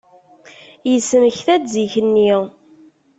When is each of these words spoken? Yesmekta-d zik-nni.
Yesmekta-d 0.91 1.63
zik-nni. 1.73 2.31